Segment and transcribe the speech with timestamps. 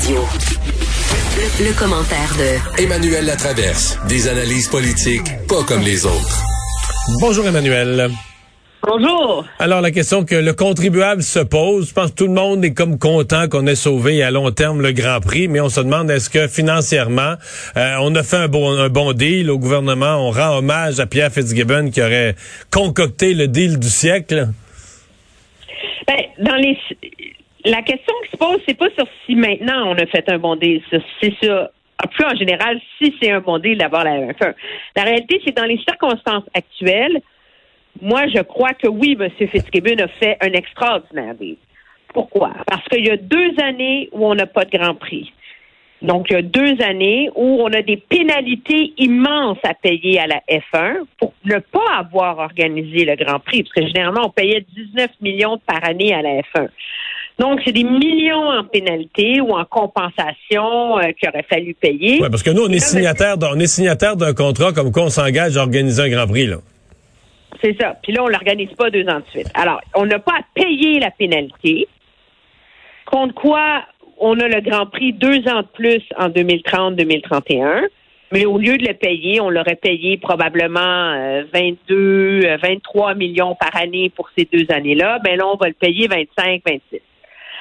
[0.00, 0.20] Radio.
[1.36, 3.98] Le, le commentaire de Emmanuel Latraverse.
[4.08, 6.42] Des analyses politiques pas comme les autres.
[7.20, 8.08] Bonjour Emmanuel.
[8.82, 9.44] Bonjour.
[9.58, 12.72] Alors la question que le contribuable se pose, je pense que tout le monde est
[12.72, 16.10] comme content qu'on ait sauvé à long terme le Grand Prix, mais on se demande
[16.10, 17.34] est-ce que financièrement
[17.76, 21.06] euh, on a fait un bon un bon deal au gouvernement, on rend hommage à
[21.06, 22.36] Pierre Fitzgibbon qui aurait
[22.70, 24.48] concocté le deal du siècle?
[26.06, 26.76] Ben, dans les
[27.64, 30.56] la question qui se pose, c'est pas sur si maintenant on a fait un bon
[30.56, 30.82] deal,
[31.20, 31.68] c'est sur
[32.08, 34.54] plus en général si c'est un bon deal d'avoir la MFE.
[34.96, 37.20] La réalité, c'est dans les circonstances actuelles,
[38.00, 39.28] moi, je crois que oui, M.
[39.48, 41.56] Fitzgibbon a fait un extraordinaire deal.
[42.14, 42.52] Pourquoi?
[42.66, 45.32] Parce qu'il y a deux années où on n'a pas de Grand Prix.
[46.02, 50.26] Donc, il y a deux années où on a des pénalités immenses à payer à
[50.26, 54.64] la F1 pour ne pas avoir organisé le Grand Prix, parce que généralement, on payait
[54.74, 56.68] 19 millions par année à la F1.
[57.40, 62.18] Donc, c'est des millions en pénalités ou en compensation euh, qu'il aurait fallu payer.
[62.20, 65.04] Oui, parce que nous, on est signataire, d'un, on est signataire d'un contrat comme quoi
[65.04, 66.56] on s'engage à organiser un Grand Prix, là.
[67.64, 67.96] C'est ça.
[68.02, 69.50] Puis là, on l'organise pas deux ans de suite.
[69.54, 71.88] Alors, on n'a pas à payer la pénalité.
[73.06, 73.84] Contre quoi,
[74.18, 77.86] on a le Grand Prix deux ans de plus en 2030-2031.
[78.32, 83.54] Mais au lieu de le payer, on l'aurait payé probablement 22, euh, 23 euh, millions
[83.54, 85.20] par année pour ces deux années-là.
[85.24, 87.00] Ben là, on va le payer 25, 26.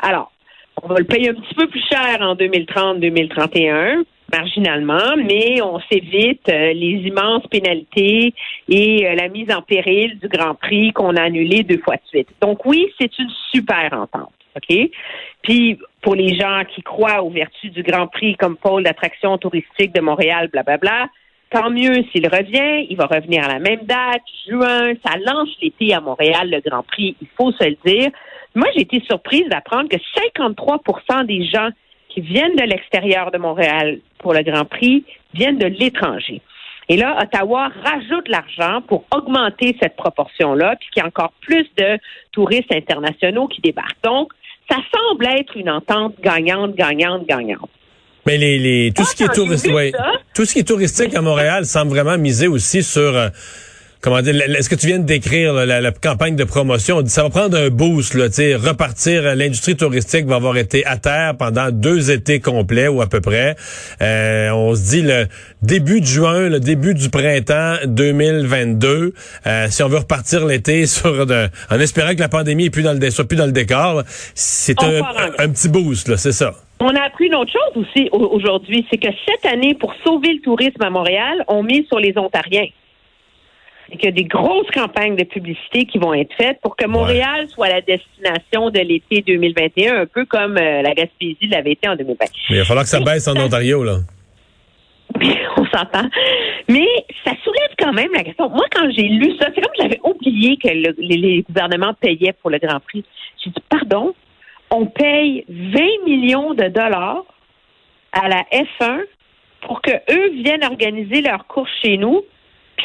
[0.00, 0.32] Alors,
[0.82, 6.48] on va le payer un petit peu plus cher en 2030-2031 marginalement, mais on s'évite
[6.48, 8.34] euh, les immenses pénalités
[8.68, 12.02] et euh, la mise en péril du Grand Prix qu'on a annulé deux fois de
[12.06, 12.28] suite.
[12.40, 14.32] Donc oui, c'est une super entente.
[14.56, 14.90] OK?
[15.42, 19.94] Puis, pour les gens qui croient aux vertus du Grand Prix comme pôle d'attraction touristique
[19.94, 21.08] de Montréal, blablabla,
[21.52, 22.86] tant mieux s'il revient.
[22.88, 24.94] Il va revenir à la même date, juin.
[25.04, 28.10] Ça lance l'été à Montréal, le Grand Prix, il faut se le dire.
[28.54, 31.68] Moi, j'ai été surprise d'apprendre que 53% des gens
[32.08, 35.04] qui viennent de l'extérieur de Montréal pour le Grand Prix
[35.34, 36.42] viennent de l'étranger.
[36.88, 41.66] Et là, Ottawa rajoute l'argent pour augmenter cette proportion-là, puis qu'il y a encore plus
[41.78, 41.98] de
[42.32, 44.02] touristes internationaux qui débarquent.
[44.04, 44.32] Donc,
[44.68, 47.70] ça semble être une entente gagnante, gagnante, gagnante.
[48.26, 49.72] Mais les, les tout ce qui est touristique,
[50.34, 53.28] tout ce qui est touristique à Montréal semble vraiment miser aussi sur euh,
[54.02, 57.02] comment dire, est-ce que tu viens de décrire la, campagne de promotion?
[57.06, 58.26] Ça va prendre un boost, là,
[58.58, 59.24] repartir.
[59.24, 63.20] Euh, l'industrie touristique va avoir été à terre pendant deux étés complets ou à peu
[63.20, 63.54] près.
[64.02, 65.26] Euh, on se dit le
[65.62, 69.14] début de juin, le début du printemps 2022.
[69.46, 72.82] Euh, si on veut repartir l'été sur de, en espérant que la pandémie est plus
[72.82, 74.02] dans le, soit plus dans le décor,
[74.34, 75.02] c'est un,
[75.38, 76.54] un, petit boost, là, c'est ça.
[76.80, 80.40] On a appris une autre chose aussi aujourd'hui, c'est que cette année, pour sauver le
[80.40, 82.66] tourisme à Montréal, on mise sur les Ontariens
[83.92, 86.86] et qu'il y a des grosses campagnes de publicité qui vont être faites pour que
[86.86, 91.88] Montréal soit la destination de l'été 2021, un peu comme euh, la Gaspésie l'avait été
[91.88, 92.24] en 2020.
[92.50, 93.98] Mais il va falloir que ça baisse en Ontario, là.
[95.58, 96.08] On s'entend.
[96.68, 96.86] Mais
[97.22, 98.48] ça soulève quand même la question.
[98.48, 102.58] Moi, quand j'ai lu ça, c'est comme j'avais oublié que les, gouvernements payaient pour le
[102.58, 103.04] Grand Prix.
[103.44, 104.14] J'ai dit, pardon,
[104.70, 107.24] on paye 20 millions de dollars
[108.12, 109.00] à la F1
[109.60, 112.24] pour que eux viennent organiser leur course chez nous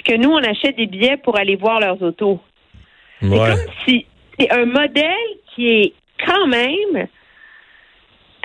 [0.02, 2.40] que nous, on achète des billets pour aller voir leurs autos.
[3.22, 4.06] C'est comme si
[4.40, 5.12] c'est un modèle
[5.56, 5.94] qui est
[6.26, 7.08] quand même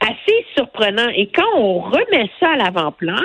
[0.00, 1.08] assez surprenant.
[1.14, 3.20] Et quand on remet ça à l'avant-plan,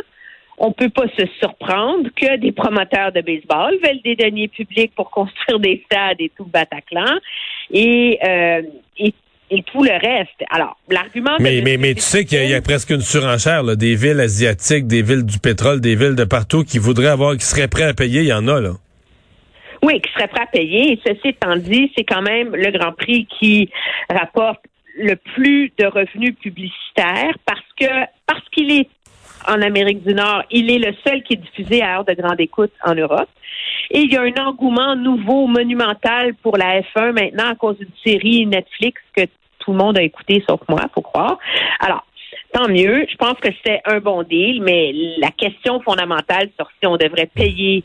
[0.57, 5.09] on peut pas se surprendre que des promoteurs de baseball veulent des deniers publics pour
[5.11, 7.19] construire des stades et tout le Bataclan.
[7.71, 8.61] Et, euh,
[8.97, 9.13] et
[9.49, 10.43] et tout le reste.
[10.49, 11.35] Alors, l'argument...
[11.39, 14.87] Mais, mais, mais tu sais qu'il y, a presque une surenchère, là, des villes asiatiques,
[14.87, 17.93] des villes du pétrole, des villes de partout qui voudraient avoir, qui seraient prêts à
[17.93, 18.71] payer, il y en a, là.
[19.83, 20.93] Oui, qui seraient prêts à payer.
[20.93, 23.69] Et ceci étant dit, c'est quand même le Grand Prix qui
[24.09, 24.59] rapporte
[24.97, 27.85] le plus de revenus publicitaires parce que
[28.25, 28.89] parce qu'il est
[29.47, 32.39] en Amérique du Nord, il est le seul qui est diffusé à heure de grande
[32.41, 33.29] écoute en Europe.
[33.91, 37.87] Et il y a un engouement nouveau, monumental pour la F1 maintenant à cause d'une
[38.03, 39.21] série Netflix que
[39.67, 41.37] tout le monde a écouté, sauf moi, faut croire.
[41.81, 42.05] Alors,
[42.53, 43.05] tant mieux.
[43.11, 47.29] Je pense que c'est un bon deal, mais la question fondamentale sur si on devrait
[47.35, 47.83] payer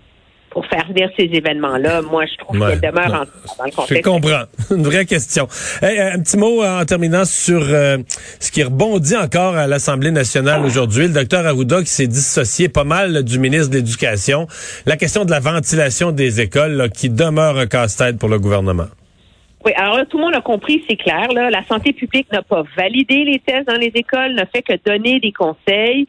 [0.50, 2.02] pour faire venir ces événements-là.
[2.02, 3.96] Moi, je trouve qu'elle demeure en, dans le contexte.
[3.96, 4.44] Je comprends.
[4.76, 5.48] Une vraie question.
[5.80, 11.08] un petit mot en terminant sur ce qui rebondit encore à l'Assemblée nationale aujourd'hui.
[11.08, 14.46] Le docteur Arruda qui s'est dissocié pas mal du ministre de l'Éducation.
[14.86, 18.88] La question de la ventilation des écoles qui demeure un casse-tête pour le gouvernement.
[19.64, 21.32] Oui, alors là, tout le monde a compris, c'est clair.
[21.32, 24.72] Là, la santé publique n'a pas validé les tests dans les écoles, n'a fait que
[24.84, 26.06] donner des conseils.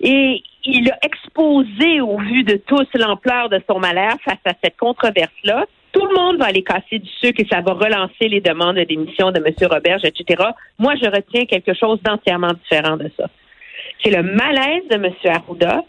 [0.00, 4.76] Et il a exposé au vu de tous l'ampleur de son malheur face à cette
[4.76, 5.66] controverse-là.
[5.92, 8.84] Tout le monde va aller casser du sucre et ça va relancer les demandes de
[8.84, 9.52] démission de M.
[9.68, 10.44] Roberge, etc.
[10.78, 13.28] Moi, je retiens quelque chose d'entièrement différent de ça.
[14.04, 15.12] C'est le malaise de M.
[15.24, 15.82] Arruda.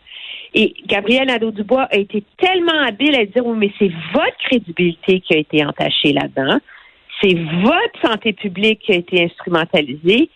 [0.54, 5.36] Et Gabriel Nadeau-Dubois a été tellement habile à dire, oui, mais c'est votre crédibilité qui
[5.36, 6.60] a été entachée là-dedans.
[7.22, 10.30] C'est votre santé publique qui a été instrumentalisée.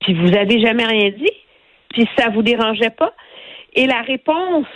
[0.00, 1.32] Puis vous avez jamais rien dit.
[1.90, 3.12] Puis ça vous dérangeait pas.
[3.74, 4.66] Et la réponse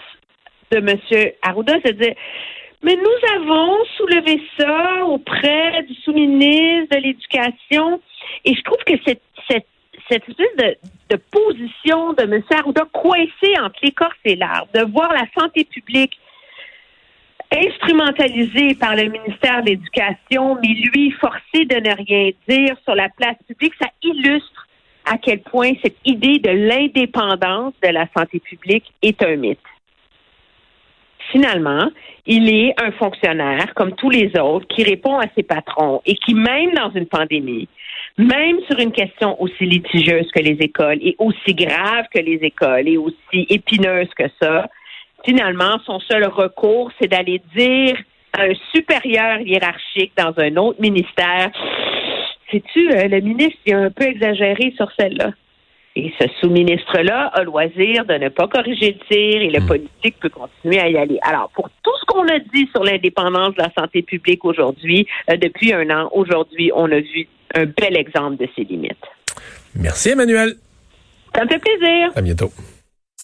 [0.70, 1.30] de M.
[1.42, 2.14] Arruda, c'est de dire,
[2.82, 8.00] mais nous avons soulevé ça auprès du sous-ministre de l'Éducation.
[8.44, 9.66] Et je trouve que cette, cette,
[10.10, 10.76] cette espèce de,
[11.10, 12.42] de position de M.
[12.50, 16.18] Arruda coincée entre l'écorce et l'arbre, de voir la santé publique
[17.54, 23.08] instrumentalisée par le ministère de l'Éducation, mais lui forcé de ne rien dire sur la
[23.10, 24.66] place publique, ça illustre
[25.04, 29.58] à quel point cette idée de l'indépendance de la santé publique est un mythe.
[31.30, 31.90] Finalement,
[32.26, 36.34] il est un fonctionnaire comme tous les autres qui répond à ses patrons et qui,
[36.34, 37.68] même dans une pandémie,
[38.18, 42.88] même sur une question aussi litigieuse que les écoles et aussi grave que les écoles
[42.88, 44.68] et aussi épineuse que ça,
[45.24, 47.96] finalement, son seul recours, c'est d'aller dire
[48.32, 51.50] à un supérieur hiérarchique dans un autre ministère,
[52.50, 55.32] sais-tu, euh, le ministre, il a un peu exagéré sur celle-là.
[55.96, 59.66] Et ce sous-ministre-là a loisir de ne pas corriger le tir et le hmm.
[59.66, 61.18] politique peut continuer à y aller.
[61.22, 65.36] Alors, pour tout ce qu'on a dit sur l'indépendance de la santé publique aujourd'hui, euh,
[65.36, 68.96] depuis un an, aujourd'hui, on a vu un bel exemple de ses limites.
[69.76, 70.54] Merci, Emmanuel.
[71.32, 72.10] Ça me fait plaisir.
[72.16, 72.50] À bientôt.